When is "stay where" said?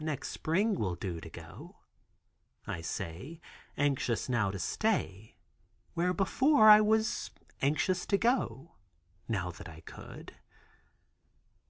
4.58-6.12